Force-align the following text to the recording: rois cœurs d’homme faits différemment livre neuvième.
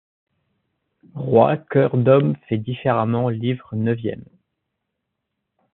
rois 1.13 1.57
cœurs 1.57 1.95
d’homme 1.95 2.35
faits 2.49 2.63
différemment 2.63 3.29
livre 3.29 3.69
neuvième. 3.75 4.25